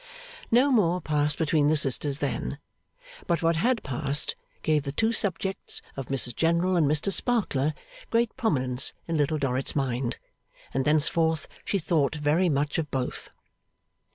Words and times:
No 0.49 0.71
more 0.71 0.99
passed 0.99 1.37
between 1.37 1.67
the 1.67 1.75
sisters 1.75 2.17
then; 2.17 2.57
but 3.27 3.43
what 3.43 3.57
had 3.57 3.83
passed 3.83 4.35
gave 4.63 4.81
the 4.81 4.91
two 4.91 5.11
subjects 5.13 5.79
of 5.95 6.07
Mrs 6.07 6.35
General 6.35 6.75
and 6.75 6.87
Mr 6.89 7.13
Sparkler 7.13 7.75
great 8.09 8.35
prominence 8.35 8.93
in 9.07 9.15
Little 9.15 9.37
Dorrit's 9.37 9.75
mind, 9.75 10.17
and 10.73 10.85
thenceforth 10.85 11.47
she 11.63 11.77
thought 11.77 12.15
very 12.15 12.49
much 12.49 12.79
of 12.79 12.89
both. 12.89 13.29